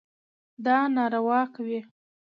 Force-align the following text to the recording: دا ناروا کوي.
دا 0.65 0.77
ناروا 0.95 1.41
کوي. 1.55 1.79